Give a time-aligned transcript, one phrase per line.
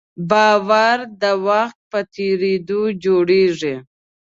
[0.29, 3.75] باور د وخت په تېرېدو جوړېږي.